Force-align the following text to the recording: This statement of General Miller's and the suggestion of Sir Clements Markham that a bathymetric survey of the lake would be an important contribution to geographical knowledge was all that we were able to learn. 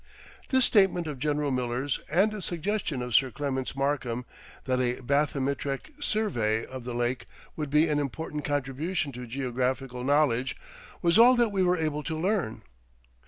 This 0.49 0.65
statement 0.65 1.05
of 1.05 1.19
General 1.19 1.51
Miller's 1.51 1.99
and 2.09 2.31
the 2.31 2.41
suggestion 2.41 3.03
of 3.03 3.13
Sir 3.15 3.29
Clements 3.29 3.75
Markham 3.75 4.25
that 4.65 4.79
a 4.81 4.99
bathymetric 5.03 5.93
survey 6.03 6.65
of 6.65 6.85
the 6.85 6.95
lake 6.95 7.27
would 7.55 7.69
be 7.69 7.87
an 7.87 7.99
important 7.99 8.43
contribution 8.43 9.11
to 9.11 9.27
geographical 9.27 10.03
knowledge 10.03 10.57
was 11.03 11.19
all 11.19 11.35
that 11.35 11.49
we 11.49 11.61
were 11.61 11.77
able 11.77 12.01
to 12.01 12.17
learn. 12.17 12.63